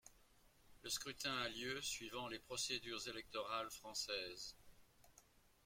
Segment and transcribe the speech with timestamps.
[0.81, 4.55] Le scrutin a lieu suivant les procédures électorales françaises.